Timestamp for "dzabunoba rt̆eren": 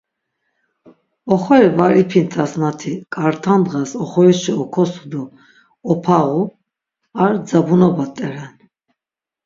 7.45-8.53